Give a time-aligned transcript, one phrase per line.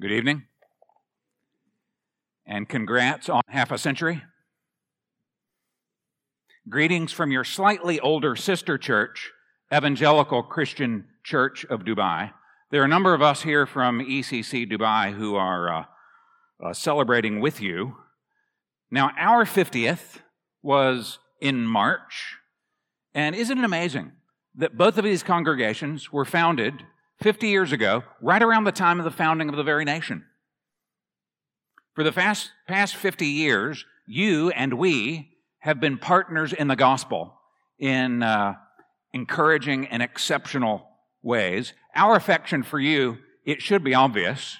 [0.00, 0.44] Good evening.
[2.46, 4.22] And congrats on half a century.
[6.70, 9.30] Greetings from your slightly older sister church,
[9.70, 12.32] Evangelical Christian Church of Dubai.
[12.70, 15.84] There are a number of us here from ECC Dubai who are uh,
[16.64, 17.98] uh, celebrating with you.
[18.90, 20.20] Now, our 50th
[20.62, 22.36] was in March,
[23.12, 24.12] and isn't it amazing
[24.54, 26.84] that both of these congregations were founded
[27.20, 30.24] 50 years ago, right around the time of the founding of the very nation.
[31.94, 37.34] For the past, past 50 years, you and we have been partners in the gospel
[37.78, 38.54] in uh,
[39.12, 40.88] encouraging and exceptional
[41.22, 41.74] ways.
[41.94, 44.56] Our affection for you, it should be obvious.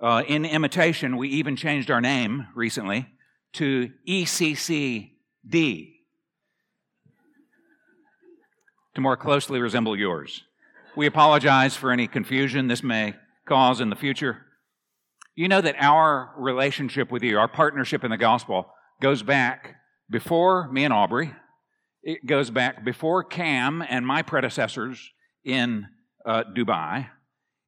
[0.00, 3.06] Uh, in imitation, we even changed our name recently
[3.54, 5.10] to ECCD
[8.94, 10.42] to more closely resemble yours.
[10.98, 13.14] We apologize for any confusion this may
[13.46, 14.38] cause in the future.
[15.36, 18.66] You know that our relationship with you, our partnership in the gospel,
[19.00, 19.76] goes back
[20.10, 21.32] before me and Aubrey.
[22.02, 25.12] It goes back before Cam and my predecessors
[25.44, 25.86] in
[26.26, 27.08] uh, Dubai.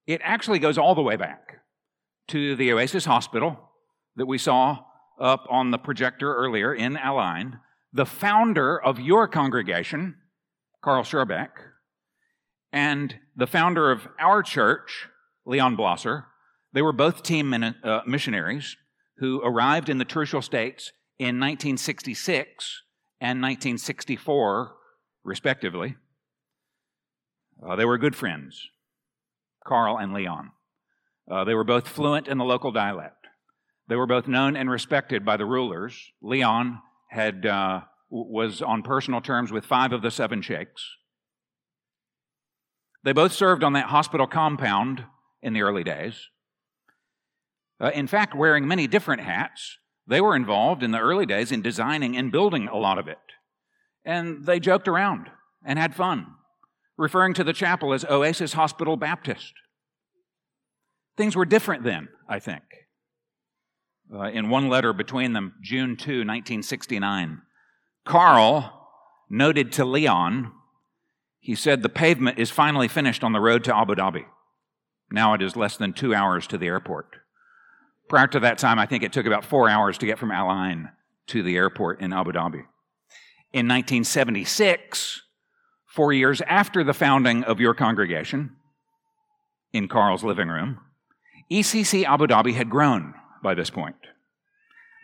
[0.08, 1.58] It actually goes all the way back
[2.30, 3.60] to the Oasis Hospital
[4.16, 4.80] that we saw
[5.20, 7.60] up on the projector earlier in Al Ain.
[7.92, 10.16] The founder of your congregation,
[10.82, 11.50] Carl Scherbeck,
[12.72, 15.06] and the founder of our church,
[15.44, 16.24] Leon Blosser,
[16.72, 18.76] they were both team uh, missionaries
[19.18, 22.82] who arrived in the Trucial States in 1966
[23.20, 24.72] and 1964,
[25.24, 25.96] respectively.
[27.62, 28.68] Uh, they were good friends,
[29.66, 30.50] Carl and Leon.
[31.30, 33.26] Uh, they were both fluent in the local dialect.
[33.88, 36.12] They were both known and respected by the rulers.
[36.22, 40.84] Leon had uh, was on personal terms with five of the seven sheikhs.
[43.02, 45.04] They both served on that hospital compound
[45.42, 46.28] in the early days.
[47.80, 51.62] Uh, in fact, wearing many different hats, they were involved in the early days in
[51.62, 53.18] designing and building a lot of it.
[54.04, 55.30] And they joked around
[55.64, 56.26] and had fun,
[56.98, 59.54] referring to the chapel as Oasis Hospital Baptist.
[61.16, 62.62] Things were different then, I think.
[64.12, 67.42] Uh, in one letter between them, June 2, 1969,
[68.04, 68.88] Carl
[69.30, 70.52] noted to Leon
[71.40, 74.26] he said the pavement is finally finished on the road to Abu Dhabi.
[75.10, 77.16] Now it is less than two hours to the airport.
[78.08, 80.50] Prior to that time, I think it took about four hours to get from Al
[80.50, 80.90] Ain
[81.28, 82.64] to the airport in Abu Dhabi.
[83.52, 85.22] In 1976,
[85.86, 88.56] four years after the founding of your congregation,
[89.72, 90.80] in Carl's living room,
[91.50, 93.96] ECC Abu Dhabi had grown by this point.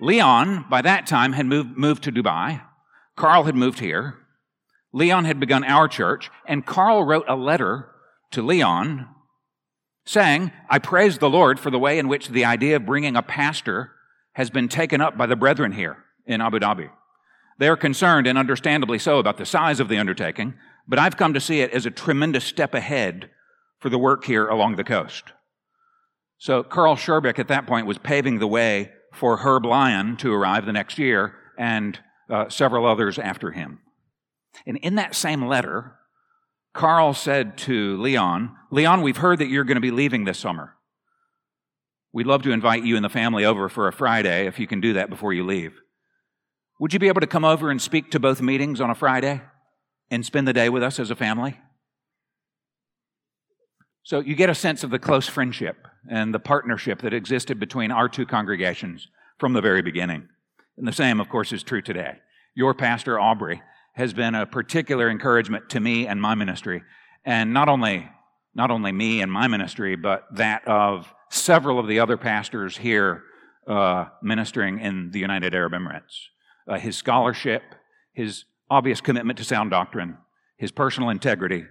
[0.01, 2.63] Leon, by that time, had moved, moved to Dubai.
[3.17, 4.19] Carl had moved here.
[4.97, 7.91] Leon had begun our church, and Carl wrote a letter
[8.31, 9.07] to Leon
[10.07, 13.21] saying, I praise the Lord for the way in which the idea of bringing a
[13.21, 13.93] pastor
[14.33, 16.89] has been taken up by the brethren here in Abu Dhabi.
[17.59, 20.55] They are concerned, and understandably so, about the size of the undertaking,
[20.89, 23.29] but I've come to see it as a tremendous step ahead
[23.79, 25.25] for the work here along the coast.
[26.39, 30.65] So Carl Scherbeck at that point was paving the way for Herb Lyon to arrive
[30.65, 31.99] the next year and
[32.31, 33.81] uh, several others after him.
[34.65, 35.97] And in that same letter,
[36.73, 40.75] Carl said to Leon, Leon, we've heard that you're going to be leaving this summer.
[42.13, 44.81] We'd love to invite you and the family over for a Friday if you can
[44.81, 45.81] do that before you leave.
[46.79, 49.41] Would you be able to come over and speak to both meetings on a Friday
[50.11, 51.59] and spend the day with us as a family?
[54.03, 57.91] So you get a sense of the close friendship and the partnership that existed between
[57.91, 60.29] our two congregations from the very beginning.
[60.79, 62.19] And the same, of course, is true today.
[62.55, 63.63] Your pastor, Aubrey,
[63.97, 66.83] has been a particular encouragement to me and my ministry.
[67.25, 68.09] And not only,
[68.55, 73.23] not only me and my ministry, but that of several of the other pastors here
[73.67, 76.27] uh, ministering in the United Arab Emirates.
[76.69, 77.63] Uh, his scholarship,
[78.13, 80.19] his obvious commitment to sound doctrine,
[80.59, 81.65] his personal integrity.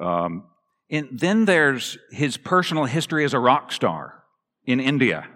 [0.00, 0.44] Um,
[0.90, 4.24] and then there's his personal history as a rock star
[4.64, 5.26] in India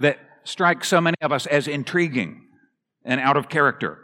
[0.00, 2.46] that strikes so many of us as intriguing
[3.04, 3.98] and out of character.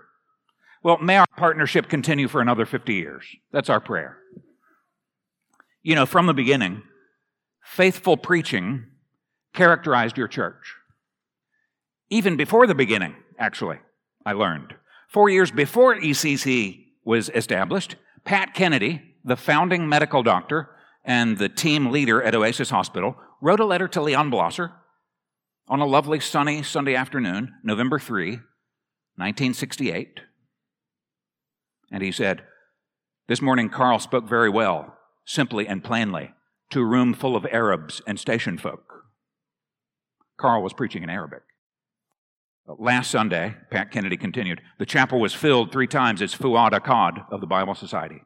[0.87, 3.25] Well, may our partnership continue for another 50 years.
[3.51, 4.19] That's our prayer.
[5.83, 6.85] You know, from the beginning,
[7.61, 8.85] faithful preaching
[9.53, 10.77] characterized your church.
[12.09, 13.81] Even before the beginning, actually,
[14.25, 14.77] I learned.
[15.09, 20.71] Four years before ECC was established, Pat Kennedy, the founding medical doctor
[21.05, 24.71] and the team leader at Oasis Hospital, wrote a letter to Leon Blosser
[25.67, 28.35] on a lovely sunny Sunday afternoon, November 3,
[29.17, 30.21] 1968.
[31.91, 32.43] And he said,
[33.29, 36.33] This morning Carl spoke very well, simply and plainly,
[36.71, 39.05] to a room full of Arabs and station folk.
[40.37, 41.43] Carl was preaching in Arabic.
[42.67, 47.41] Last Sunday, Pat Kennedy continued, the chapel was filled three times as Fuad Akkad of
[47.41, 48.23] the Bible Society.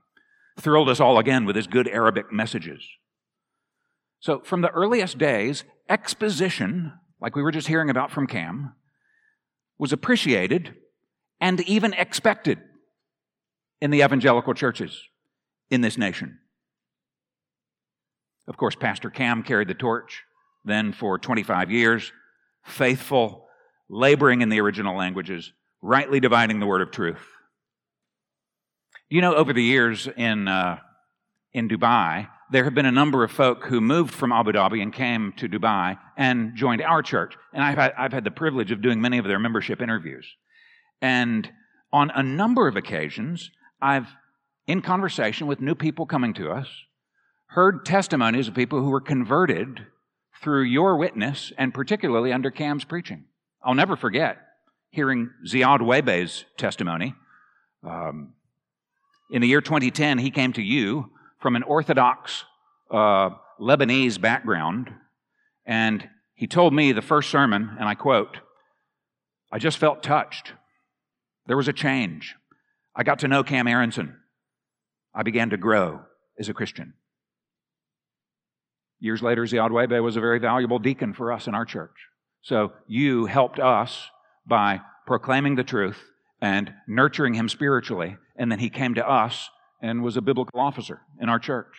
[0.59, 2.83] Thrilled us all again with his good Arabic messages.
[4.19, 8.75] So, from the earliest days, exposition, like we were just hearing about from Cam,
[9.79, 10.75] was appreciated
[11.41, 12.61] and even expected
[13.81, 15.09] in the evangelical churches
[15.71, 16.39] in this nation.
[18.47, 20.23] Of course, Pastor Cam carried the torch
[20.65, 22.13] then for 25 years,
[22.65, 23.47] faithful,
[23.89, 27.25] laboring in the original languages, rightly dividing the word of truth.
[29.09, 30.79] You know, over the years in, uh,
[31.53, 34.93] in Dubai, there have been a number of folk who moved from Abu Dhabi and
[34.93, 37.35] came to Dubai and joined our church.
[37.53, 40.27] And I've had, I've had the privilege of doing many of their membership interviews.
[41.01, 41.49] And
[41.93, 43.51] on a number of occasions,
[43.81, 44.09] I've,
[44.67, 46.69] in conversation with new people coming to us,
[47.47, 49.87] heard testimonies of people who were converted
[50.43, 53.25] through your witness and particularly under Cam's preaching.
[53.63, 54.39] I'll never forget
[54.91, 57.15] hearing Ziad Webe's testimony.
[57.85, 58.35] Um,
[59.31, 62.45] in the year 2010, he came to you from an Orthodox
[62.91, 63.31] uh,
[63.61, 64.91] Lebanese background,
[65.65, 68.39] and he told me the first sermon, and I quote,
[69.53, 70.53] I just felt touched.
[71.47, 72.37] There was a change.
[73.01, 74.15] I got to know Cam Arensen.
[75.15, 76.01] I began to grow
[76.39, 76.93] as a Christian.
[78.99, 81.97] Years later, Ziad Webe was a very valuable deacon for us in our church.
[82.43, 84.11] So you helped us
[84.47, 85.97] by proclaiming the truth
[86.43, 89.49] and nurturing him spiritually, and then he came to us
[89.81, 91.73] and was a biblical officer in our church.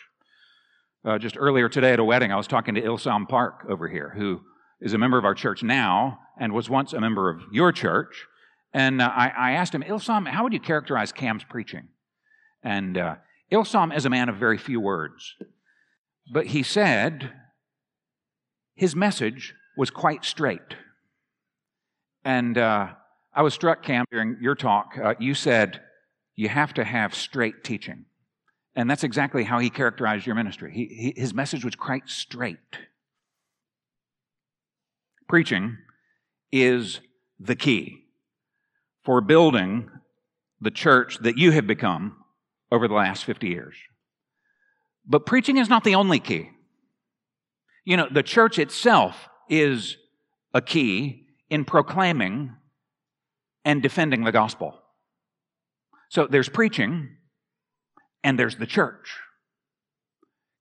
[1.06, 4.12] Uh, just earlier today at a wedding, I was talking to Ilsam Park over here,
[4.18, 4.42] who
[4.82, 8.26] is a member of our church now and was once a member of your church.
[8.74, 11.90] And uh, I, I, asked him, Ilsam, how would you characterize Cam's preaching?
[12.64, 13.16] And uh,
[13.52, 15.36] Ilsam is a man of very few words.
[16.32, 17.34] But he said
[18.76, 20.76] his message was quite straight.
[22.24, 22.90] And uh,
[23.34, 24.98] I was struck, Cam, during your talk.
[24.98, 25.82] Uh, you said
[26.36, 28.06] you have to have straight teaching.
[28.74, 30.72] And that's exactly how he characterized your ministry.
[30.74, 32.58] He, he, his message was quite straight.
[35.28, 35.78] Preaching
[36.52, 37.02] is
[37.40, 38.01] the key
[39.04, 39.90] for building
[40.60, 42.18] the church that you have become
[42.72, 43.76] over the last 50 years.
[45.06, 46.50] But preaching is not the only key.
[47.84, 49.98] You know, the church itself is
[50.54, 52.56] a key in proclaiming
[53.66, 54.80] and defending the gospel.
[56.10, 57.18] So there's preaching
[58.24, 59.18] and there's the church.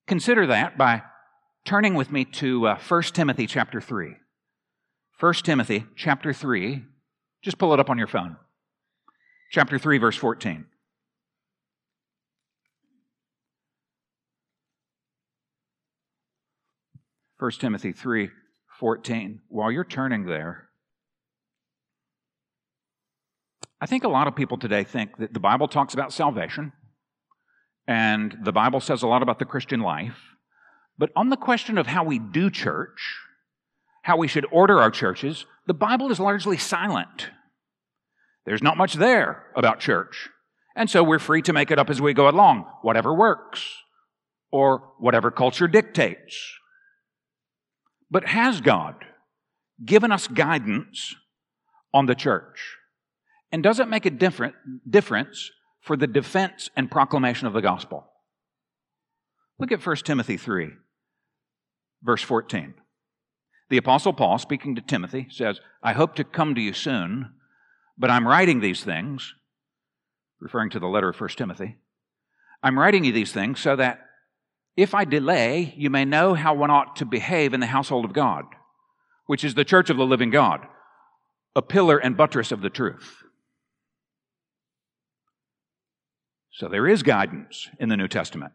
[0.07, 1.03] Consider that by
[1.65, 4.15] turning with me to uh, 1 Timothy chapter 3.
[5.19, 6.85] 1 Timothy chapter 3.
[7.43, 8.37] Just pull it up on your phone.
[9.51, 10.67] Chapter 3, verse 14.
[17.41, 18.29] 1 Timothy 3
[18.79, 19.41] 14.
[19.49, 20.69] While you're turning there,
[23.81, 26.73] I think a lot of people today think that the Bible talks about salvation,
[27.87, 30.19] and the Bible says a lot about the Christian life.
[30.99, 33.17] But on the question of how we do church,
[34.03, 37.31] how we should order our churches, the Bible is largely silent.
[38.45, 40.29] There's not much there about church.
[40.75, 43.65] And so we're free to make it up as we go along, whatever works,
[44.51, 46.37] or whatever culture dictates.
[48.11, 48.97] But has God
[49.85, 51.15] given us guidance
[51.95, 52.75] on the church?
[53.53, 54.57] And does it make a different,
[54.91, 55.53] difference
[55.83, 58.11] for the defense and proclamation of the gospel?
[59.61, 60.71] Look at 1 Timothy 3,
[62.03, 62.75] verse 14.
[63.71, 67.31] The Apostle Paul, speaking to Timothy, says, I hope to come to you soon,
[67.97, 69.35] but I'm writing these things,
[70.41, 71.77] referring to the letter of 1 Timothy.
[72.65, 74.01] I'm writing you these things so that
[74.77, 78.13] if I delay, you may know how one ought to behave in the household of
[78.13, 78.45] God,
[79.27, 80.67] which is the church of the living God,
[81.55, 83.23] a pillar and buttress of the truth.
[86.51, 88.53] So there is guidance in the New Testament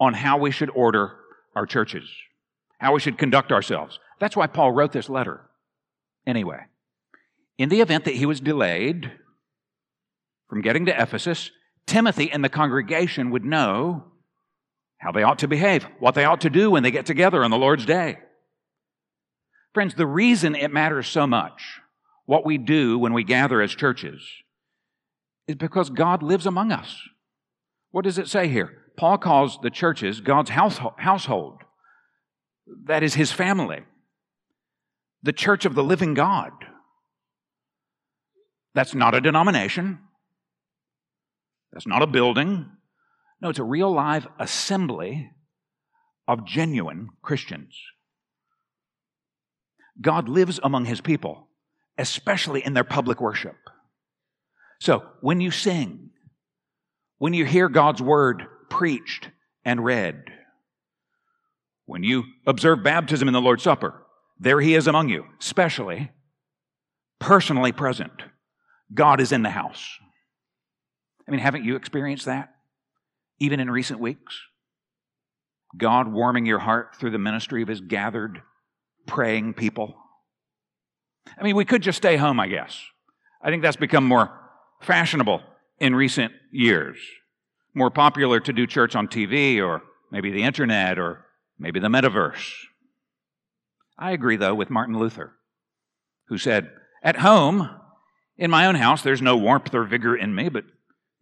[0.00, 1.16] on how we should order
[1.54, 2.10] our churches,
[2.78, 4.00] how we should conduct ourselves.
[4.18, 5.42] That's why Paul wrote this letter.
[6.26, 6.60] Anyway,
[7.58, 9.12] in the event that he was delayed
[10.48, 11.50] from getting to Ephesus,
[11.86, 14.04] Timothy and the congregation would know
[14.98, 17.50] how they ought to behave, what they ought to do when they get together on
[17.50, 18.18] the Lord's day.
[19.74, 21.80] Friends, the reason it matters so much
[22.24, 24.26] what we do when we gather as churches
[25.46, 26.98] is because God lives among us.
[27.90, 28.70] What does it say here?
[28.96, 31.62] Paul calls the churches God's household.
[32.86, 33.80] That is his family.
[35.22, 36.52] The church of the living God.
[38.74, 39.98] That's not a denomination.
[41.72, 42.70] That's not a building.
[43.40, 45.30] No, it's a real live assembly
[46.28, 47.76] of genuine Christians.
[50.00, 51.48] God lives among his people,
[51.98, 53.56] especially in their public worship.
[54.80, 56.10] So when you sing,
[57.18, 59.30] when you hear God's word preached
[59.64, 60.22] and read,
[61.86, 64.02] when you observe baptism in the Lord's Supper,
[64.38, 66.10] there he is among you, especially
[67.18, 68.22] personally present.
[68.92, 69.98] God is in the house.
[71.26, 72.54] I mean, haven't you experienced that
[73.38, 74.38] even in recent weeks?
[75.76, 78.42] God warming your heart through the ministry of his gathered,
[79.06, 79.94] praying people.
[81.38, 82.80] I mean, we could just stay home, I guess.
[83.42, 84.30] I think that's become more
[84.80, 85.42] fashionable
[85.78, 86.98] in recent years.
[87.74, 91.26] More popular to do church on TV or maybe the internet or
[91.58, 92.52] maybe the metaverse.
[93.98, 95.32] I agree, though, with Martin Luther,
[96.28, 96.70] who said,
[97.02, 97.70] At home,
[98.36, 100.64] in my own house, there's no warmth or vigor in me, but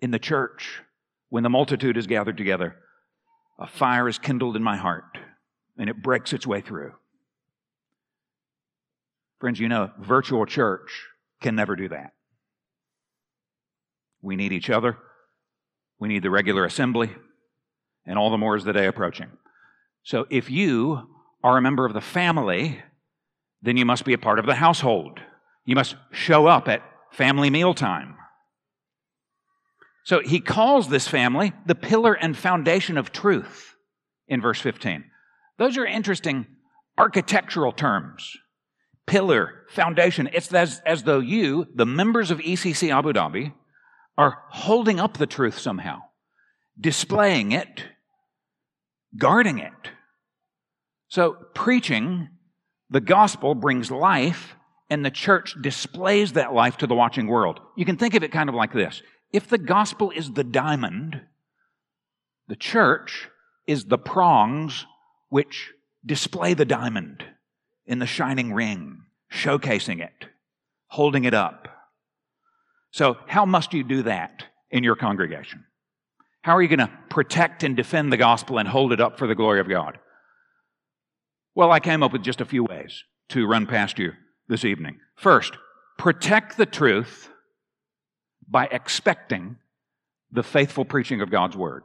[0.00, 0.80] in the church,
[1.28, 2.76] when the multitude is gathered together,
[3.58, 5.18] a fire is kindled in my heart
[5.78, 6.92] and it breaks its way through.
[9.40, 11.06] Friends, you know, virtual church
[11.40, 12.12] can never do that.
[14.22, 14.96] We need each other.
[15.98, 17.10] We need the regular assembly,
[18.06, 19.30] and all the more is the day approaching.
[20.02, 21.08] So if you
[21.44, 22.82] are a member of the family,
[23.62, 25.20] then you must be a part of the household.
[25.66, 26.82] You must show up at
[27.12, 28.16] family mealtime.
[30.04, 33.76] So he calls this family the pillar and foundation of truth
[34.26, 35.04] in verse 15.
[35.58, 36.46] Those are interesting
[36.96, 38.36] architectural terms.
[39.06, 40.30] Pillar, foundation.
[40.32, 43.52] It's as, as though you, the members of ECC Abu Dhabi,
[44.16, 46.00] are holding up the truth somehow,
[46.80, 47.84] displaying it,
[49.18, 49.72] guarding it.
[51.14, 52.28] So, preaching
[52.90, 54.56] the gospel brings life,
[54.90, 57.60] and the church displays that life to the watching world.
[57.76, 59.00] You can think of it kind of like this
[59.32, 61.20] if the gospel is the diamond,
[62.48, 63.28] the church
[63.68, 64.86] is the prongs
[65.28, 65.70] which
[66.04, 67.22] display the diamond
[67.86, 70.26] in the shining ring, showcasing it,
[70.88, 71.68] holding it up.
[72.90, 75.64] So, how must you do that in your congregation?
[76.42, 79.28] How are you going to protect and defend the gospel and hold it up for
[79.28, 80.00] the glory of God?
[81.54, 84.12] Well, I came up with just a few ways to run past you
[84.48, 84.98] this evening.
[85.16, 85.56] First,
[85.98, 87.28] protect the truth
[88.48, 89.56] by expecting
[90.32, 91.84] the faithful preaching of God's word.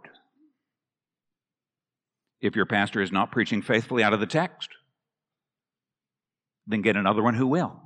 [2.41, 4.69] If your pastor is not preaching faithfully out of the text,
[6.65, 7.79] then get another one who will.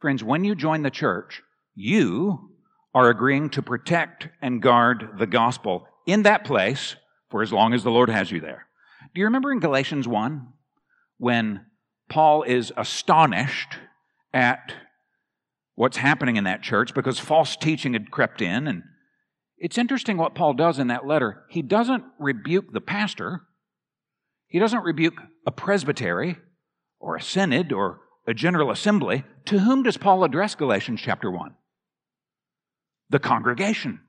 [0.00, 1.42] Friends, when you join the church,
[1.74, 2.50] you
[2.94, 6.96] are agreeing to protect and guard the gospel in that place
[7.30, 8.65] for as long as the Lord has you there.
[9.16, 10.46] Do you remember in Galatians 1
[11.16, 11.64] when
[12.10, 13.78] Paul is astonished
[14.34, 14.74] at
[15.74, 18.66] what's happening in that church because false teaching had crept in?
[18.66, 18.82] And
[19.56, 21.44] it's interesting what Paul does in that letter.
[21.48, 23.40] He doesn't rebuke the pastor,
[24.48, 26.36] he doesn't rebuke a presbytery
[27.00, 29.24] or a synod or a general assembly.
[29.46, 31.54] To whom does Paul address Galatians chapter 1?
[33.08, 34.00] The congregation.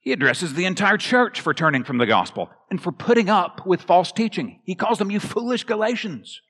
[0.00, 3.82] He addresses the entire church for turning from the gospel and for putting up with
[3.82, 4.60] false teaching.
[4.64, 6.40] He calls them, you foolish Galatians.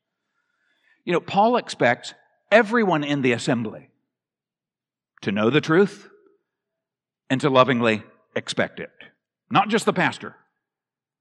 [1.05, 2.15] You know, Paul expects
[2.53, 3.91] everyone in the assembly
[5.23, 6.09] to know the truth
[7.31, 8.03] and to lovingly
[8.37, 8.91] expect it.
[9.51, 10.37] Not just the pastor,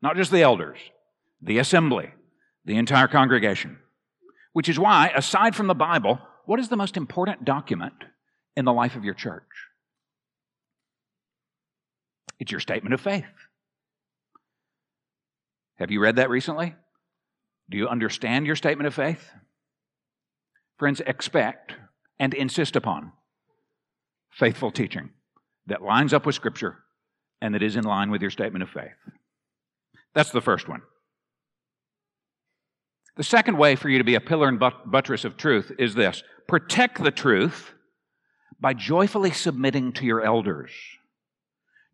[0.02, 0.78] not just the elders,
[1.42, 2.12] the assembly,
[2.66, 3.80] the entire congregation.
[4.54, 7.94] Which is why, aside from the Bible, what is the most important document
[8.56, 9.44] in the life of your church?
[12.40, 13.26] It's your statement of faith.
[15.78, 16.76] Have you read that recently?
[17.70, 19.32] Do you understand your statement of faith?
[20.78, 21.74] Friends, expect
[22.20, 23.12] and insist upon
[24.32, 25.10] faithful teaching
[25.66, 26.78] that lines up with Scripture
[27.42, 28.96] and that is in line with your statement of faith.
[30.14, 30.82] That's the first one.
[33.18, 36.24] The second way for you to be a pillar and buttress of truth is this
[36.48, 37.74] protect the truth
[38.60, 40.72] by joyfully submitting to your elders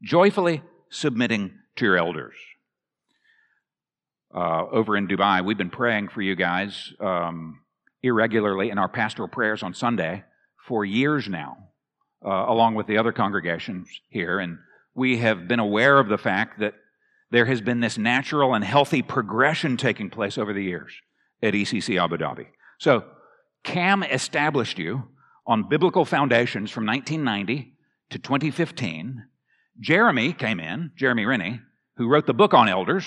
[0.04, 2.36] joyfully submitting to your elders.
[4.36, 7.62] Uh, over in Dubai, we've been praying for you guys um,
[8.02, 10.24] irregularly in our pastoral prayers on Sunday
[10.68, 11.58] for years now,
[12.26, 14.40] uh, along with the other congregations here.
[14.40, 14.58] And
[14.96, 16.74] we have been aware of the fact that
[17.32, 20.94] there has been this natural and healthy progression taking place over the years
[21.42, 22.48] at ECC Abu Dhabi.
[22.80, 23.04] So,
[23.64, 25.04] CAM established you
[25.48, 27.74] on biblical foundations from 1990
[28.10, 29.24] to 2015
[29.80, 31.62] Jeremy came in, Jeremy Rinne,
[31.98, 33.06] who wrote the book on elders,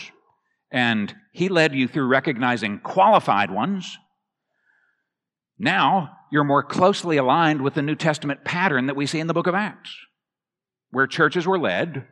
[0.70, 3.99] and he led you through recognizing qualified ones.
[5.58, 9.35] Now you're more closely aligned with the New Testament pattern that we see in the
[9.35, 9.94] book of Acts,
[10.90, 12.06] where churches were led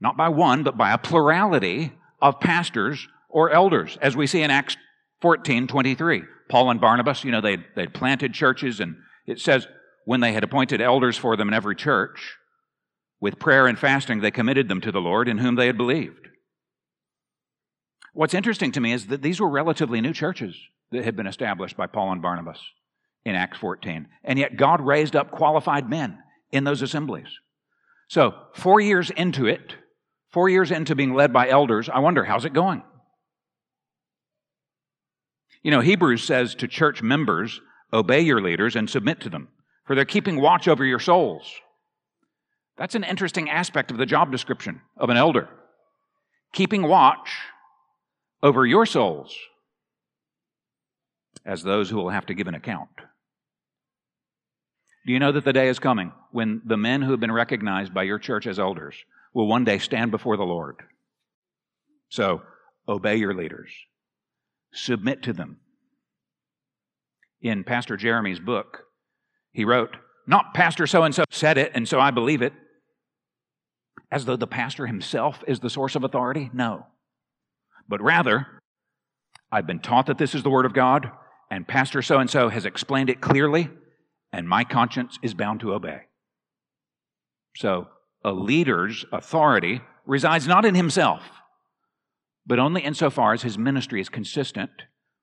[0.00, 4.50] not by one, but by a plurality of pastors or elders, as we see in
[4.50, 4.76] Acts
[5.20, 6.22] 14 23.
[6.48, 8.96] Paul and Barnabas, you know, they'd, they'd planted churches, and
[9.26, 9.66] it says
[10.06, 12.36] when they had appointed elders for them in every church,
[13.20, 16.28] with prayer and fasting, they committed them to the Lord in whom they had believed.
[18.12, 20.56] What's interesting to me is that these were relatively new churches
[20.90, 22.58] that had been established by Paul and Barnabas
[23.24, 24.08] in Acts 14.
[24.24, 26.18] And yet God raised up qualified men
[26.50, 27.28] in those assemblies.
[28.08, 29.74] So, four years into it,
[30.32, 32.82] four years into being led by elders, I wonder, how's it going?
[35.62, 37.60] You know, Hebrews says to church members,
[37.92, 39.48] obey your leaders and submit to them,
[39.84, 41.52] for they're keeping watch over your souls.
[42.78, 45.48] That's an interesting aspect of the job description of an elder.
[46.52, 47.28] Keeping watch
[48.42, 49.36] over your souls
[51.44, 52.88] as those who will have to give an account.
[55.06, 57.92] Do you know that the day is coming when the men who have been recognized
[57.92, 58.94] by your church as elders
[59.32, 60.76] will one day stand before the Lord?
[62.10, 62.42] So,
[62.86, 63.70] obey your leaders,
[64.72, 65.58] submit to them.
[67.40, 68.84] In Pastor Jeremy's book,
[69.52, 72.52] he wrote, Not Pastor so and so said it, and so I believe it,
[74.10, 76.50] as though the pastor himself is the source of authority.
[76.52, 76.86] No.
[77.88, 78.46] But rather,
[79.50, 81.10] I've been taught that this is the Word of God,
[81.50, 83.70] and Pastor so and so has explained it clearly,
[84.32, 86.02] and my conscience is bound to obey.
[87.56, 87.88] So,
[88.24, 91.22] a leader's authority resides not in himself,
[92.46, 94.70] but only insofar as his ministry is consistent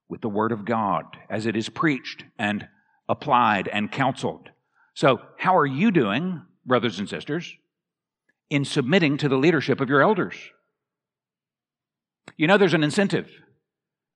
[0.08, 2.68] with the Word of God, as it is preached and
[3.08, 4.50] applied and counseled.
[4.94, 7.52] So, how are you doing, brothers and sisters,
[8.50, 10.36] in submitting to the leadership of your elders?
[12.36, 13.30] You know, there's an incentive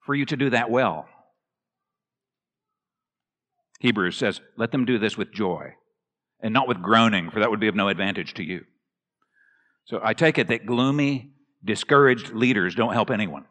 [0.04, 1.06] for you to do that well.
[3.80, 5.75] Hebrews says, Let them do this with joy
[6.42, 8.64] and not with groaning, for that would be of no advantage to you.
[9.87, 11.32] So I take it that gloomy,
[11.64, 13.44] discouraged leaders don't help anyone.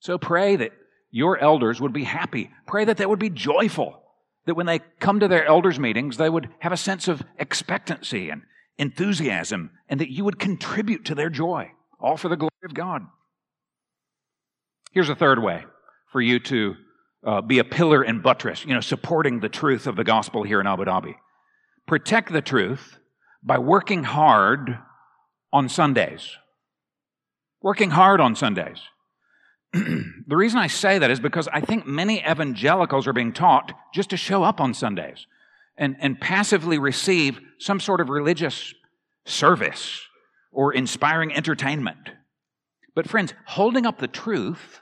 [0.00, 0.72] So pray that
[1.10, 2.50] your elders would be happy.
[2.66, 4.02] Pray that they would be joyful.
[4.46, 8.30] That when they come to their elders' meetings, they would have a sense of expectancy
[8.30, 8.42] and
[8.78, 13.02] enthusiasm, and that you would contribute to their joy, all for the glory of God.
[14.92, 15.64] Here's a third way
[16.12, 16.74] for you to
[17.26, 20.60] uh, be a pillar and buttress, you know, supporting the truth of the gospel here
[20.60, 21.14] in Abu Dhabi.
[21.86, 22.98] Protect the truth
[23.42, 24.78] by working hard
[25.52, 26.36] on Sundays.
[27.62, 28.78] Working hard on Sundays.
[29.72, 34.10] the reason I say that is because I think many evangelicals are being taught just
[34.10, 35.26] to show up on Sundays
[35.76, 38.74] and, and passively receive some sort of religious
[39.24, 40.00] service
[40.52, 42.10] or inspiring entertainment.
[42.94, 44.80] But, friends, holding up the truth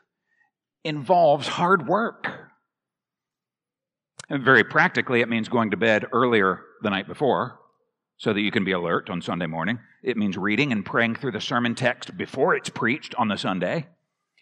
[0.85, 2.27] involves hard work.
[4.29, 7.59] And very practically, it means going to bed earlier the night before
[8.19, 9.79] so that you can be alert on Sunday morning.
[10.03, 13.87] It means reading and praying through the sermon text before it's preached on the Sunday.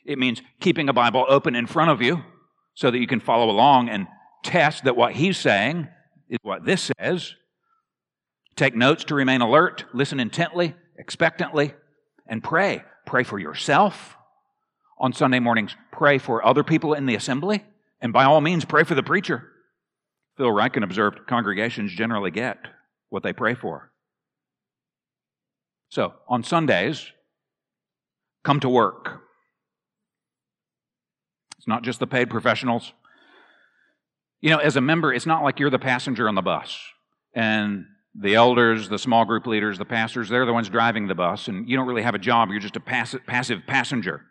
[0.05, 2.25] It means keeping a Bible open in front of you
[2.75, 4.07] so that you can follow along and
[4.43, 5.89] test that what he's saying
[6.31, 7.35] is what this says.
[8.57, 11.75] Take notes to remain alert, listen intently, expectantly,
[12.27, 12.85] and pray.
[13.05, 14.17] Pray for yourself
[14.99, 15.75] on Sunday mornings.
[15.91, 17.65] Pray for other people in the assembly,
[18.01, 19.49] and by all means, pray for the preacher.
[20.37, 22.59] Phil Ryken observed congregations generally get
[23.09, 23.91] what they pray for.
[25.91, 27.11] So, on Sundays,
[28.45, 29.23] come to work.
[31.59, 32.93] It's not just the paid professionals.
[34.41, 36.79] You know, as a member, it's not like you're the passenger on the bus
[37.35, 41.47] and the elders, the small group leaders, the pastors, they're the ones driving the bus,
[41.47, 42.51] and you don't really have a job.
[42.51, 44.23] You're just a pass- passive passenger.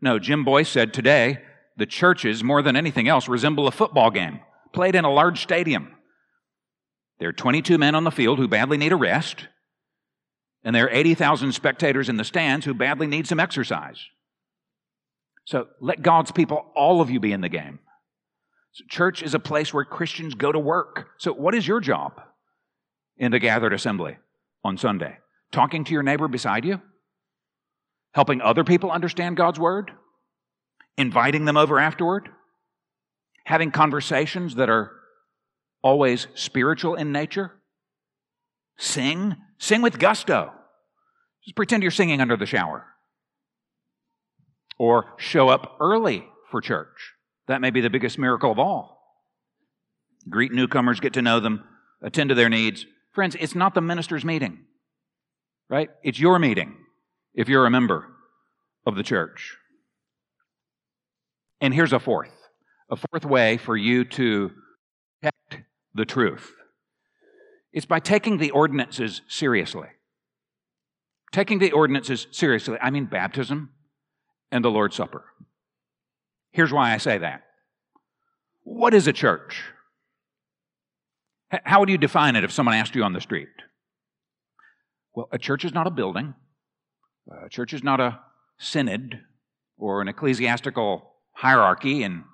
[0.00, 1.42] No, Jim Boice said today
[1.76, 4.40] the churches, more than anything else, resemble a football game
[4.72, 5.94] played in a large stadium.
[7.18, 9.48] There are 22 men on the field who badly need a rest,
[10.62, 14.04] and there are 80,000 spectators in the stands who badly need some exercise.
[15.44, 17.78] So let God's people, all of you, be in the game.
[18.88, 21.08] Church is a place where Christians go to work.
[21.18, 22.20] So, what is your job
[23.16, 24.18] in the gathered assembly
[24.64, 25.18] on Sunday?
[25.50, 26.80] Talking to your neighbor beside you?
[28.12, 29.90] Helping other people understand God's word?
[30.96, 32.28] Inviting them over afterward?
[33.44, 34.92] Having conversations that are
[35.82, 37.52] always spiritual in nature?
[38.76, 39.36] Sing.
[39.58, 40.52] Sing with gusto.
[41.44, 42.86] Just pretend you're singing under the shower.
[44.78, 47.14] Or show up early for church.
[47.48, 48.98] That may be the biggest miracle of all.
[50.28, 51.64] Greet newcomers, get to know them,
[52.02, 52.86] attend to their needs.
[53.12, 54.60] Friends, it's not the minister's meeting,
[55.68, 55.88] right?
[56.02, 56.76] It's your meeting
[57.34, 58.06] if you're a member
[58.86, 59.56] of the church.
[61.60, 62.32] And here's a fourth
[62.90, 64.50] a fourth way for you to
[65.20, 66.54] protect the truth.
[67.72, 69.88] It's by taking the ordinances seriously.
[71.32, 72.78] Taking the ordinances seriously.
[72.80, 73.70] I mean, baptism
[74.50, 75.24] and the Lord's Supper.
[76.58, 77.44] Here's why I say that.
[78.64, 79.62] What is a church?
[81.50, 83.46] How would you define it if someone asked you on the street?
[85.14, 86.34] Well, a church is not a building.
[87.44, 88.18] A church is not a
[88.58, 89.20] synod
[89.76, 92.24] or an ecclesiastical hierarchy in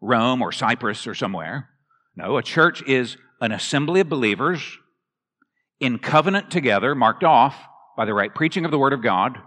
[0.00, 1.68] Rome or Cyprus or somewhere.
[2.16, 4.76] No, a church is an assembly of believers
[5.78, 7.54] in covenant together, marked off
[7.96, 9.38] by the right preaching of the Word of God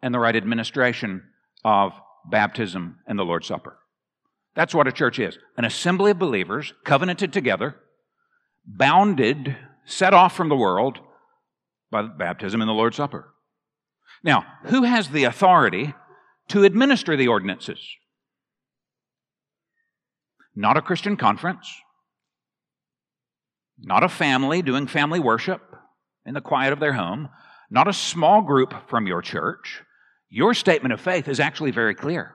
[0.00, 1.24] and the right administration
[1.64, 1.94] of
[2.30, 3.78] baptism and the Lord's Supper.
[4.54, 7.76] That's what a church is an assembly of believers covenanted together,
[8.66, 10.98] bounded, set off from the world
[11.90, 13.32] by baptism and the Lord's Supper.
[14.22, 15.94] Now, who has the authority
[16.48, 17.80] to administer the ordinances?
[20.54, 21.74] Not a Christian conference,
[23.78, 25.62] not a family doing family worship
[26.26, 27.30] in the quiet of their home,
[27.70, 29.82] not a small group from your church.
[30.34, 32.32] Your statement of faith is actually very clear.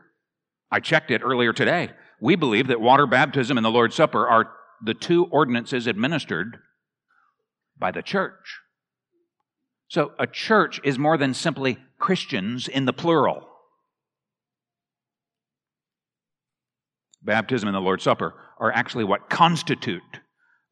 [0.70, 1.90] I checked it earlier today.
[2.22, 4.52] We believe that water baptism and the Lord's Supper are
[4.86, 6.60] the two ordinances administered
[7.76, 8.60] by the church.
[9.88, 13.48] So a church is more than simply Christians in the plural.
[17.24, 20.20] Baptism and the Lord's Supper are actually what constitute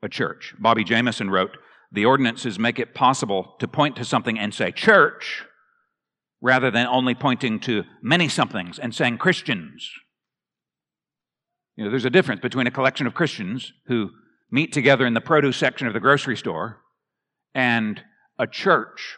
[0.03, 0.53] a church.
[0.59, 1.57] Bobby Jamieson wrote,
[1.91, 5.43] The ordinances make it possible to point to something and say church
[6.41, 9.89] rather than only pointing to many somethings and saying Christians.
[11.75, 14.11] You know, there's a difference between a collection of Christians who
[14.51, 16.81] meet together in the produce section of the grocery store
[17.53, 18.01] and
[18.37, 19.17] a church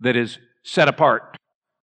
[0.00, 1.36] that is set apart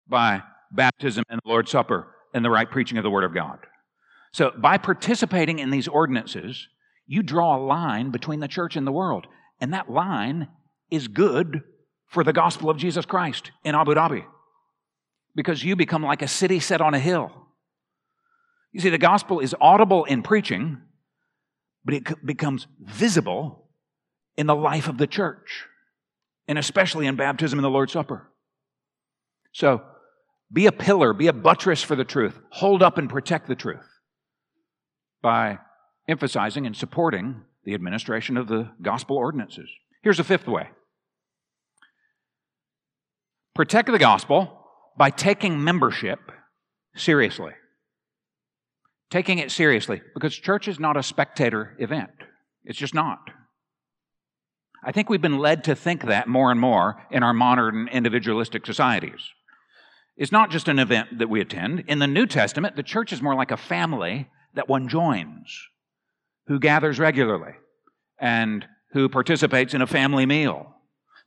[0.08, 3.60] by baptism and the Lord's Supper and the right preaching of the Word of God.
[4.32, 6.68] So, by participating in these ordinances,
[7.06, 9.28] you draw a line between the church and the world.
[9.60, 10.48] And that line
[10.90, 11.62] is good
[12.08, 14.26] for the gospel of Jesus Christ in Abu Dhabi
[15.36, 17.32] because you become like a city set on a hill.
[18.72, 20.82] You see, the gospel is audible in preaching,
[21.86, 23.68] but it becomes visible
[24.36, 25.66] in the life of the church,
[26.48, 28.30] and especially in baptism and the Lord's Supper.
[29.52, 29.84] So,
[30.52, 33.88] be a pillar, be a buttress for the truth, hold up and protect the truth
[35.22, 35.60] by
[36.08, 39.70] emphasizing and supporting the administration of the gospel ordinances.
[40.02, 40.70] Here's a fifth way
[43.56, 44.63] protect the gospel
[44.98, 46.32] by taking membership
[46.96, 47.54] seriously.
[49.10, 52.12] Taking it seriously, because church is not a spectator event.
[52.64, 53.30] It's just not.
[54.84, 58.66] I think we've been led to think that more and more in our modern individualistic
[58.66, 59.30] societies.
[60.18, 61.86] It's not just an event that we attend.
[61.88, 65.60] In the New Testament, the church is more like a family that one joins
[66.48, 67.54] who gathers regularly
[68.20, 70.76] and who participates in a family meal.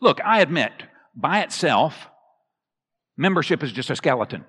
[0.00, 0.72] Look, I admit,
[1.14, 2.08] by itself,
[3.16, 4.44] membership is just a skeleton.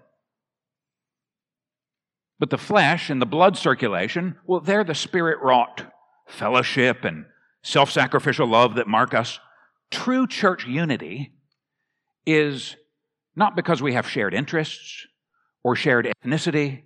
[2.39, 5.91] But the flesh and the blood circulation, well, they're the spirit wrought
[6.27, 7.25] fellowship and
[7.63, 9.39] self sacrificial love that mark us.
[9.89, 11.34] True church unity
[12.25, 12.75] is
[13.36, 15.08] not because we have shared interests
[15.63, 16.84] or shared ethnicity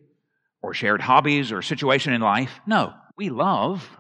[0.62, 2.60] or shared hobbies or situation in life.
[2.68, 3.98] No, we love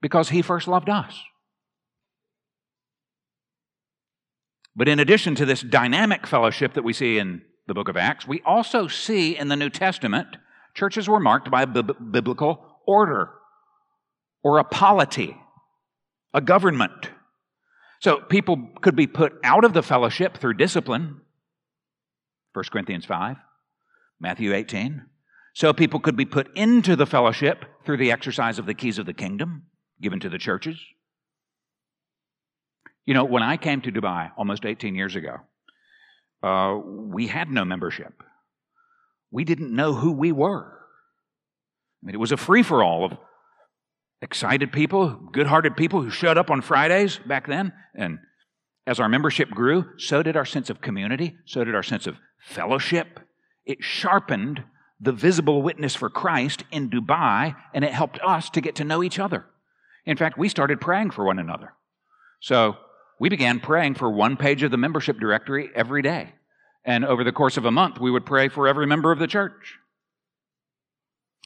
[0.00, 1.18] because He first loved us.
[4.74, 8.26] But in addition to this dynamic fellowship that we see in the book of Acts,
[8.26, 10.28] we also see in the New Testament
[10.74, 13.30] churches were marked by a biblical order
[14.42, 15.36] or a polity,
[16.32, 17.10] a government.
[18.00, 21.20] So people could be put out of the fellowship through discipline.
[22.54, 23.36] 1 Corinthians 5,
[24.20, 25.04] Matthew 18.
[25.54, 29.06] So people could be put into the fellowship through the exercise of the keys of
[29.06, 29.66] the kingdom
[30.00, 30.80] given to the churches.
[33.06, 35.38] You know, when I came to Dubai almost 18 years ago,
[36.42, 38.12] uh, we had no membership.
[39.30, 40.78] We didn't know who we were.
[42.02, 43.16] I mean, it was a free for all of
[44.20, 47.72] excited people, good hearted people who showed up on Fridays back then.
[47.94, 48.18] And
[48.86, 52.16] as our membership grew, so did our sense of community, so did our sense of
[52.40, 53.20] fellowship.
[53.64, 54.64] It sharpened
[55.00, 59.02] the visible witness for Christ in Dubai, and it helped us to get to know
[59.02, 59.46] each other.
[60.04, 61.74] In fact, we started praying for one another.
[62.40, 62.76] So
[63.22, 66.32] we began praying for one page of the membership directory every day.
[66.84, 69.28] And over the course of a month, we would pray for every member of the
[69.28, 69.78] church.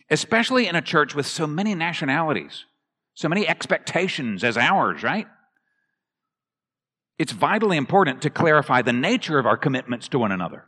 [0.09, 2.65] Especially in a church with so many nationalities,
[3.13, 5.27] so many expectations as ours, right?
[7.19, 10.65] It's vitally important to clarify the nature of our commitments to one another.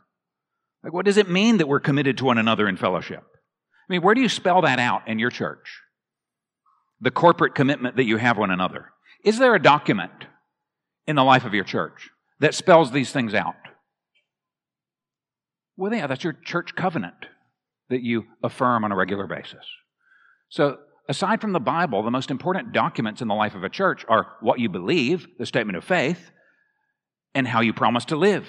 [0.83, 3.23] Like, what does it mean that we're committed to one another in fellowship?
[3.23, 5.81] I mean, where do you spell that out in your church?
[7.01, 8.91] The corporate commitment that you have one another.
[9.23, 10.11] Is there a document
[11.09, 13.55] in the life of your church that spells these things out?
[15.75, 17.15] Well, yeah, that's your church covenant.
[17.89, 19.65] that you affirm on a regular basis.
[20.49, 24.05] So, aside from the Bible, the most important documents in the life of a church
[24.07, 26.29] are what you believe, the statement of faith,
[27.33, 28.45] and how you promise to live,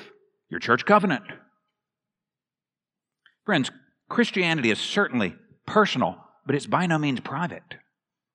[0.51, 1.25] your church covenant.
[3.47, 3.71] Friends,
[4.11, 5.35] Christianity is certainly
[5.67, 7.77] personal, but it's by no means private.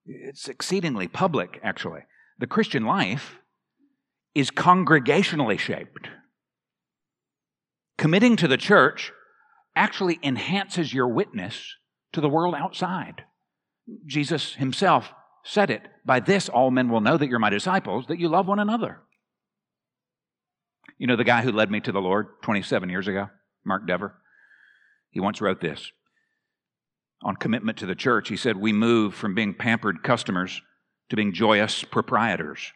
[0.08, 2.02] It's exceedingly public, actually.
[2.40, 3.36] The Christian life
[4.36, 6.10] is congregationally shaped.
[7.98, 9.12] Committing to the church
[9.76, 11.76] actually enhances your witness
[12.14, 13.24] to the world outside.
[14.06, 15.12] Jesus himself
[15.44, 18.48] said it By this, all men will know that you're my disciples, that you love
[18.48, 19.02] one another.
[20.98, 23.30] You know the guy who led me to the Lord 27 years ago,
[23.64, 24.16] Mark Dever?
[25.10, 25.92] He once wrote this
[27.24, 28.30] on commitment to the church.
[28.30, 30.62] He said, We move from being pampered customers
[31.10, 32.72] to being joyous proprietors.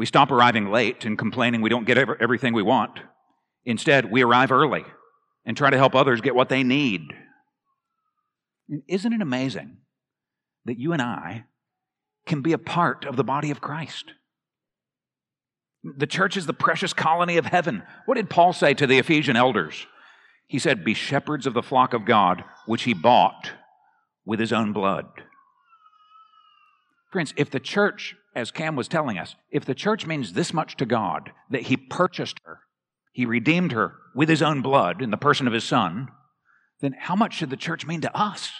[0.00, 3.00] We stop arriving late and complaining we don't get everything we want.
[3.66, 4.86] Instead, we arrive early
[5.44, 7.02] and try to help others get what they need.
[8.88, 9.76] Isn't it amazing
[10.64, 11.44] that you and I
[12.24, 14.12] can be a part of the body of Christ?
[15.84, 17.82] The church is the precious colony of heaven.
[18.06, 19.86] What did Paul say to the Ephesian elders?
[20.46, 23.50] He said, Be shepherds of the flock of God, which he bought
[24.24, 25.04] with his own blood.
[27.12, 30.76] Friends, if the church, as Cam was telling us, if the church means this much
[30.76, 32.60] to God, that he purchased her,
[33.12, 36.08] he redeemed her with his own blood in the person of his son,
[36.80, 38.52] then how much should the church mean to us?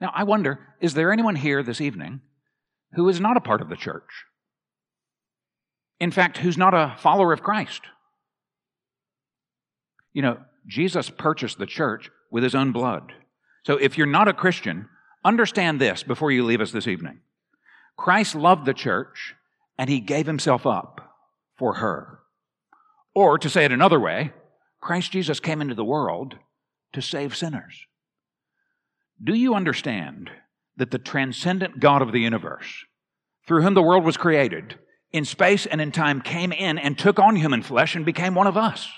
[0.00, 2.22] Now, I wonder is there anyone here this evening
[2.94, 4.24] who is not a part of the church?
[6.00, 7.82] In fact, who's not a follower of Christ?
[10.12, 13.12] You know, Jesus purchased the church with his own blood.
[13.64, 14.88] So if you're not a Christian,
[15.24, 17.20] understand this before you leave us this evening.
[17.96, 19.34] Christ loved the church
[19.78, 21.16] and he gave himself up
[21.56, 22.20] for her.
[23.14, 24.32] Or to say it another way,
[24.80, 26.36] Christ Jesus came into the world
[26.92, 27.86] to save sinners.
[29.22, 30.30] Do you understand
[30.76, 32.84] that the transcendent God of the universe,
[33.46, 34.78] through whom the world was created,
[35.12, 38.46] in space and in time came in and took on human flesh and became one
[38.46, 38.88] of us?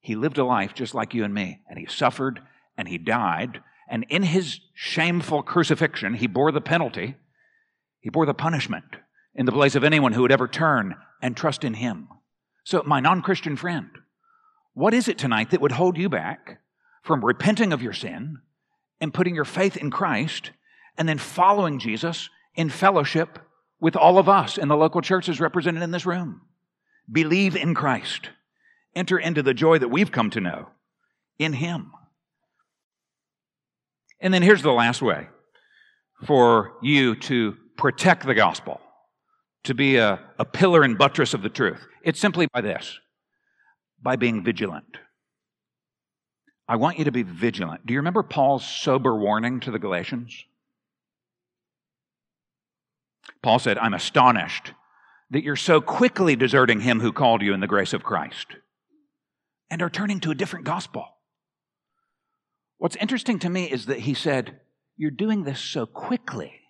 [0.00, 2.40] He lived a life just like you and me, and he suffered
[2.76, 3.60] and he died.
[3.88, 7.16] And in his shameful crucifixion, he bore the penalty,
[8.00, 8.84] he bore the punishment
[9.34, 12.08] in the place of anyone who would ever turn and trust in him.
[12.64, 13.90] So, my non Christian friend,
[14.74, 16.60] what is it tonight that would hold you back
[17.02, 18.38] from repenting of your sin
[19.00, 20.50] and putting your faith in Christ
[20.98, 23.38] and then following Jesus in fellowship
[23.78, 26.42] with all of us in the local churches represented in this room?
[27.10, 28.30] Believe in Christ
[28.96, 30.68] enter into the joy that we've come to know
[31.38, 31.92] in Him.
[34.20, 35.28] And then here's the last way
[36.24, 38.80] for you to protect the gospel,
[39.64, 41.86] to be a, a pillar and buttress of the truth.
[42.02, 42.98] It's simply by this
[44.02, 44.98] by being vigilant.
[46.68, 47.86] I want you to be vigilant.
[47.86, 50.44] Do you remember Paul's sober warning to the Galatians?
[53.42, 54.72] Paul said, I'm astonished
[55.30, 58.46] that you're so quickly deserting him who called you in the grace of Christ
[59.70, 61.06] and are turning to a different gospel.
[62.78, 64.60] What's interesting to me is that he said,
[64.96, 66.60] You're doing this so quickly.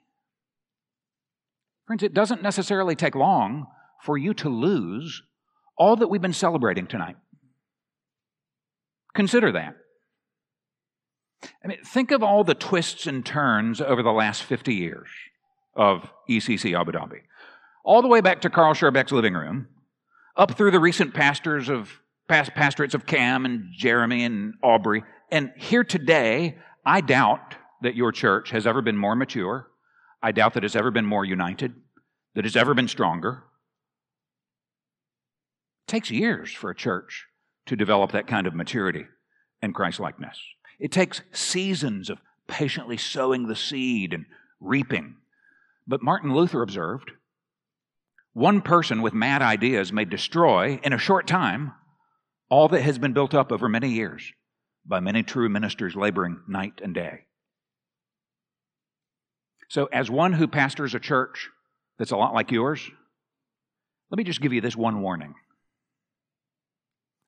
[1.86, 3.66] Friends, it doesn't necessarily take long
[4.02, 5.22] for you to lose
[5.78, 7.16] all that we've been celebrating tonight.
[9.14, 9.76] Consider that.
[11.64, 15.08] I mean, think of all the twists and turns over the last 50 years
[15.74, 17.20] of ECC Abu Dhabi.
[17.84, 19.68] All the way back to Carl Scherbeck's living room,
[20.36, 25.04] up through the recent pastors of past pastorates of Cam and Jeremy and Aubrey.
[25.30, 29.68] And here today, I doubt that your church has ever been more mature.
[30.22, 31.74] I doubt that it's ever been more united,
[32.34, 33.44] that it's ever been stronger.
[35.86, 37.26] It takes years for a church
[37.66, 39.06] to develop that kind of maturity
[39.60, 40.38] and Christlikeness.
[40.78, 44.26] It takes seasons of patiently sowing the seed and
[44.60, 45.16] reaping.
[45.86, 47.12] But Martin Luther observed
[48.32, 51.72] one person with mad ideas may destroy, in a short time,
[52.48, 54.32] all that has been built up over many years
[54.86, 57.24] by many true ministers laboring night and day.
[59.68, 61.48] So, as one who pastors a church
[61.98, 62.88] that's a lot like yours,
[64.10, 65.34] let me just give you this one warning.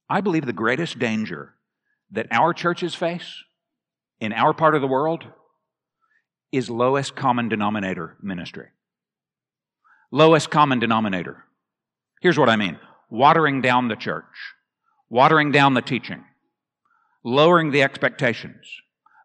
[0.09, 1.55] I believe the greatest danger
[2.13, 3.43] that our churches face
[4.21, 5.25] in our part of the world
[6.53, 8.69] is lowest common denominator ministry.
[10.11, 11.45] Lowest common denominator.
[12.21, 12.79] Here's what I mean
[13.11, 14.25] watering down the church
[15.11, 16.25] watering down the teaching,
[17.29, 18.67] lowering the expectations,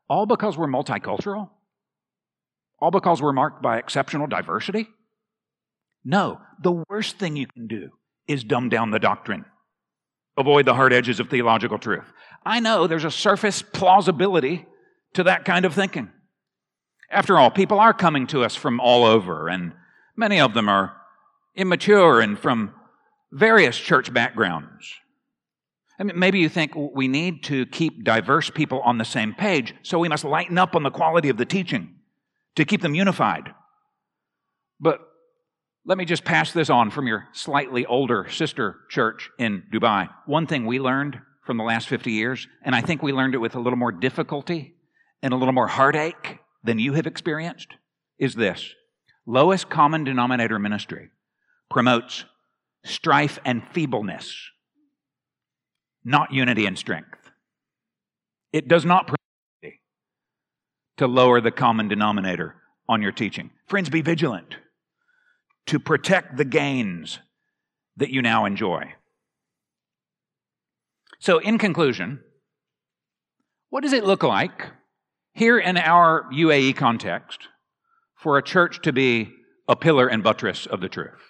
[0.09, 1.49] all because we're multicultural?
[2.79, 4.89] All because we're marked by exceptional diversity?
[6.03, 7.89] No, the worst thing you can do
[8.27, 9.45] is dumb down the doctrine.
[10.37, 12.11] avoid the hard edges of theological truth.
[12.45, 14.65] I know there's a surface plausibility
[15.13, 16.09] to that kind of thinking.
[17.09, 19.73] After all, people are coming to us from all over, and
[20.15, 20.93] many of them are
[21.55, 22.73] immature and from
[23.31, 24.91] various church backgrounds.
[26.03, 29.73] I mean, maybe you think we need to keep diverse people on the same page,
[29.83, 31.95] so we must lighten up on the quality of the teaching
[32.57, 33.53] to keep them unified.
[34.81, 34.99] But
[35.85, 40.09] let me just pass this on from your slightly older sister church in Dubai.
[40.25, 43.37] One thing we learned from the last 50 years, and I think we learned it
[43.37, 44.75] with a little more difficulty
[45.21, 47.75] and a little more heartache than you have experienced,
[48.19, 48.73] is this
[49.25, 51.11] lowest common denominator ministry
[51.71, 52.25] promotes
[52.83, 54.35] strife and feebleness,
[56.03, 57.31] not unity and strength.
[58.51, 59.17] It does not promote
[60.97, 62.55] to lower the common denominator
[62.87, 63.49] on your teaching.
[63.67, 64.57] Friends, be vigilant
[65.65, 67.19] to protect the gains
[67.97, 68.93] that you now enjoy.
[71.19, 72.19] So, in conclusion,
[73.69, 74.67] what does it look like
[75.33, 77.47] here in our UAE context
[78.15, 79.31] for a church to be
[79.67, 81.21] a pillar and buttress of the truth?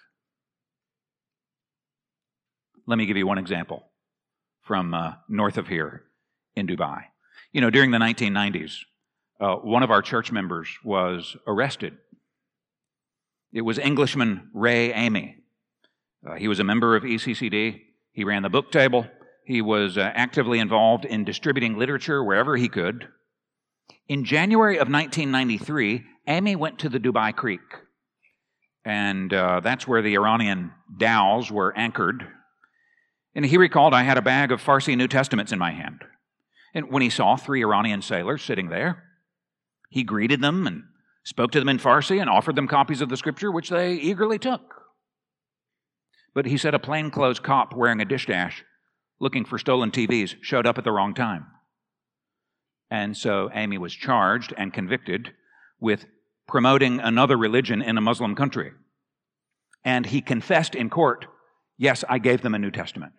[2.86, 3.86] Let me give you one example
[4.64, 6.04] from uh, north of here
[6.56, 7.04] in Dubai.
[7.52, 8.80] You know, during the 1990s,
[9.40, 11.98] uh, one of our church members was arrested
[13.54, 15.38] it was Englishman Ray Amy.
[16.28, 17.82] Uh, he was a member of ECCD.
[18.12, 19.06] He ran the book table.
[19.46, 23.08] He was uh, actively involved in distributing literature wherever he could.
[24.08, 27.62] In January of 1993, Amy went to the Dubai Creek.
[28.86, 32.28] And uh, that's where the Iranian dhows were anchored.
[33.36, 36.04] And he recalled, I had a bag of Farsi New Testaments in my hand.
[36.74, 39.04] And when he saw three Iranian sailors sitting there,
[39.90, 40.84] he greeted them and
[41.24, 44.38] spoke to them in Farsi, and offered them copies of the scripture, which they eagerly
[44.38, 44.62] took.
[46.34, 48.64] But he said a plainclothes cop wearing a dish dash,
[49.20, 51.46] looking for stolen TVs, showed up at the wrong time.
[52.90, 55.32] And so Amy was charged and convicted
[55.80, 56.06] with
[56.48, 58.72] promoting another religion in a Muslim country.
[59.86, 61.26] And he confessed in court,
[61.78, 63.14] yes, I gave them a New Testament.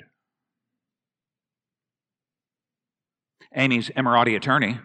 [3.56, 4.80] Amy's Emirati attorney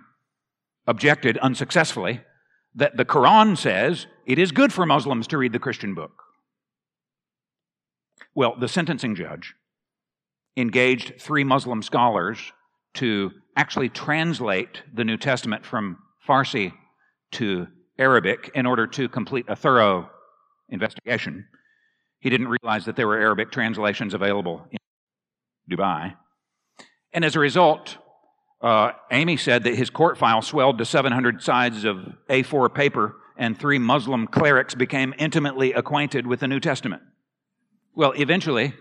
[0.86, 2.22] objected unsuccessfully
[2.76, 6.24] that the Quran says it is good for Muslims to read the Christian book.
[8.36, 9.56] Well, the sentencing judge
[10.56, 12.52] engaged three Muslim scholars
[12.96, 16.74] to actually translate the New Testament from Farsi
[17.32, 20.10] to Arabic in order to complete a thorough
[20.70, 21.46] investigation.
[22.20, 24.78] He didn't realize that there were Arabic translations available in
[25.72, 26.16] Dubai.
[27.14, 27.98] And as a result,
[28.62, 31.98] uh, Amy said that his court file swelled to 700 sides of
[32.30, 37.02] A4 paper, and three Muslim clerics became intimately acquainted with the New Testament.
[37.96, 38.74] Well, eventually,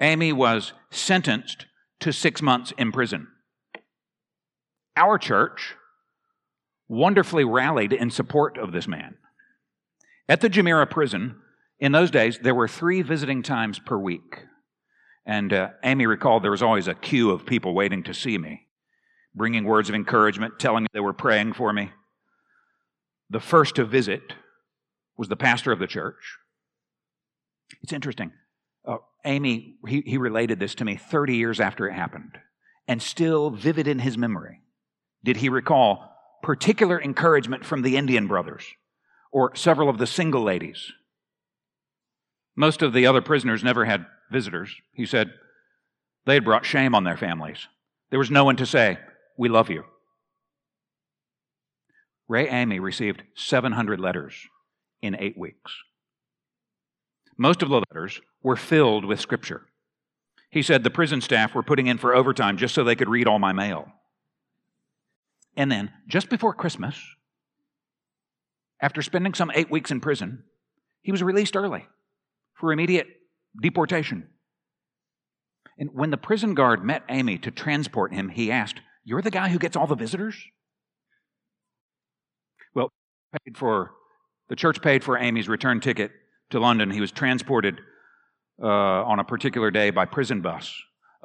[0.00, 1.66] Amy was sentenced
[2.00, 3.28] to six months in prison.
[4.96, 5.76] Our church
[6.88, 9.16] wonderfully rallied in support of this man.
[10.28, 11.36] At the Jumeirah prison,
[11.78, 14.44] in those days, there were three visiting times per week.
[15.24, 18.66] And uh, Amy recalled there was always a queue of people waiting to see me
[19.34, 21.90] bringing words of encouragement, telling me they were praying for me.
[23.30, 24.34] The first to visit
[25.16, 26.36] was the pastor of the church.
[27.82, 28.32] It's interesting.
[28.86, 32.38] Uh, Amy, he, he related this to me 30 years after it happened,
[32.86, 34.60] and still vivid in his memory.
[35.24, 36.10] Did he recall
[36.42, 38.64] particular encouragement from the Indian brothers
[39.30, 40.92] or several of the single ladies?
[42.56, 44.74] Most of the other prisoners never had visitors.
[44.92, 45.32] He said
[46.26, 47.68] they had brought shame on their families.
[48.10, 48.98] There was no one to say,
[49.38, 49.84] we love you.
[52.28, 54.34] Ray Amy received 700 letters
[55.00, 55.72] in eight weeks.
[57.36, 59.66] Most of the letters were filled with scripture.
[60.50, 63.26] He said the prison staff were putting in for overtime just so they could read
[63.26, 63.88] all my mail.
[65.56, 66.96] And then, just before Christmas,
[68.80, 70.44] after spending some eight weeks in prison,
[71.02, 71.86] he was released early
[72.62, 73.08] for immediate
[73.60, 74.28] deportation.
[75.76, 79.48] And when the prison guard met Amy to transport him, he asked, you're the guy
[79.48, 80.36] who gets all the visitors?
[82.72, 82.92] Well,
[83.44, 83.90] paid for
[84.48, 86.12] the church paid for Amy's return ticket
[86.50, 86.92] to London.
[86.92, 87.80] He was transported
[88.62, 90.72] uh, on a particular day by prison bus,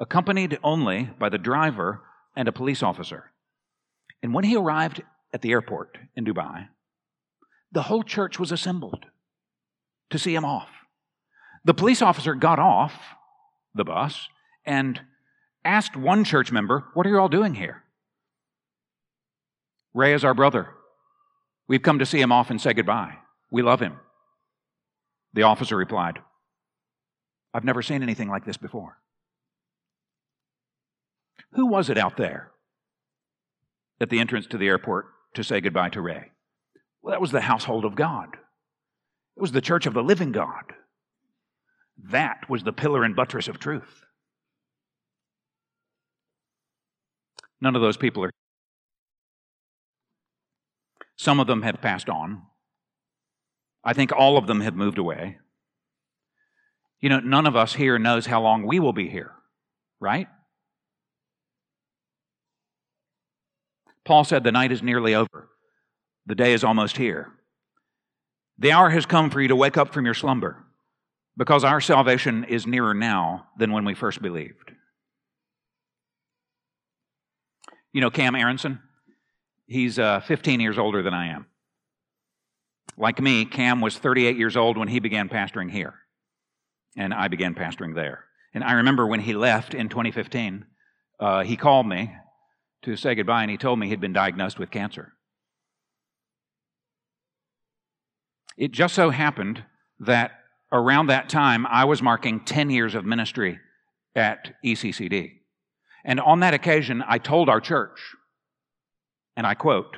[0.00, 2.02] accompanied only by the driver
[2.34, 3.30] and a police officer.
[4.24, 5.02] And when he arrived
[5.32, 6.66] at the airport in Dubai,
[7.70, 9.06] the whole church was assembled
[10.10, 10.70] to see him off.
[11.68, 12.94] The police officer got off
[13.74, 14.28] the bus
[14.64, 14.98] and
[15.66, 17.84] asked one church member, What are you all doing here?
[19.92, 20.70] Ray is our brother.
[21.66, 23.18] We've come to see him off and say goodbye.
[23.50, 23.98] We love him.
[25.34, 26.20] The officer replied,
[27.52, 28.96] I've never seen anything like this before.
[31.52, 32.50] Who was it out there
[34.00, 35.04] at the entrance to the airport
[35.34, 36.30] to say goodbye to Ray?
[37.02, 38.38] Well, that was the household of God.
[39.36, 40.72] It was the church of the living God.
[42.04, 44.04] That was the pillar and buttress of truth.
[47.60, 48.30] None of those people are.
[51.16, 52.42] Some of them have passed on.
[53.82, 55.38] I think all of them have moved away.
[57.00, 59.32] You know, none of us here knows how long we will be here,
[60.00, 60.28] right?
[64.04, 65.48] Paul said the night is nearly over,
[66.26, 67.32] the day is almost here.
[68.58, 70.67] The hour has come for you to wake up from your slumber
[71.38, 74.72] because our salvation is nearer now than when we first believed.
[77.92, 78.80] You know Cam Arensen?
[79.68, 81.46] He's uh, 15 years older than I am.
[82.96, 85.94] Like me, Cam was 38 years old when he began pastoring here,
[86.96, 88.24] and I began pastoring there.
[88.52, 90.64] And I remember when he left in 2015,
[91.20, 92.12] uh, he called me
[92.82, 95.12] to say goodbye, and he told me he'd been diagnosed with cancer.
[98.56, 99.62] It just so happened
[100.00, 100.32] that
[100.72, 103.58] around that time, I was marking 10 years of ministry
[104.14, 105.32] at ECCD.
[106.04, 108.00] And on that occasion, I told our church,
[109.36, 109.96] and I quote,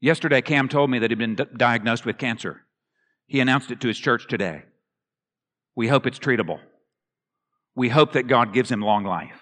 [0.00, 2.62] Yesterday, Cam told me that he'd been d- diagnosed with cancer.
[3.26, 4.64] He announced it to his church today.
[5.74, 6.60] We hope it's treatable.
[7.74, 9.40] We hope that God gives him long life.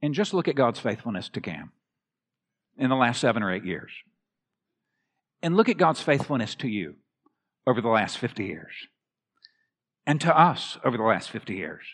[0.00, 1.72] And just look at God's faithfulness to Cam
[2.78, 3.92] in the last seven or eight years.
[5.46, 6.96] And look at God's faithfulness to you
[7.68, 8.72] over the last 50 years.
[10.04, 11.84] And to us over the last 50 years.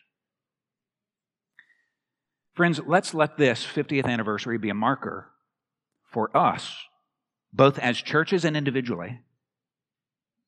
[2.55, 5.33] Friends, let's let this 50th anniversary be a marker
[6.11, 6.75] for us,
[7.53, 9.21] both as churches and individually,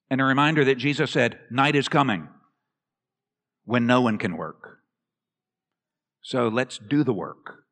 [0.08, 2.30] and a reminder that Jesus said, Night is coming
[3.66, 4.78] when no one can work.
[6.22, 7.64] So let's do the work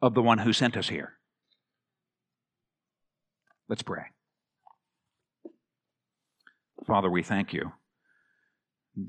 [0.00, 1.14] of the one who sent us here.
[3.72, 4.02] Let's pray.
[6.86, 7.72] Father, we thank you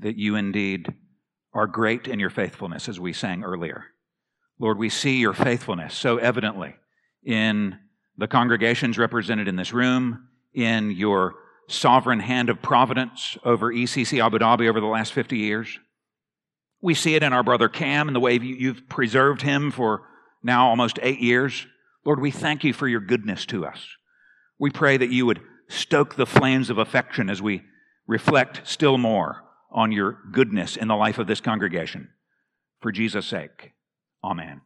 [0.00, 0.94] that you indeed
[1.52, 3.84] are great in your faithfulness, as we sang earlier.
[4.58, 6.76] Lord, we see your faithfulness so evidently
[7.22, 7.76] in
[8.16, 11.34] the congregations represented in this room, in your
[11.68, 15.78] sovereign hand of providence over ECC Abu Dhabi over the last 50 years.
[16.80, 20.08] We see it in our brother Cam and the way you've preserved him for
[20.42, 21.66] now almost eight years.
[22.06, 23.86] Lord, we thank you for your goodness to us.
[24.58, 27.62] We pray that you would stoke the flames of affection as we
[28.06, 32.10] reflect still more on your goodness in the life of this congregation.
[32.80, 33.72] For Jesus' sake.
[34.22, 34.60] Amen.